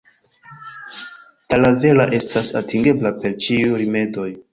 Talavera 1.53 2.07
estas 2.19 2.49
atingebla 2.61 3.13
per 3.21 3.37
ĉiuj 3.45 3.77
rimedoj. 3.83 4.27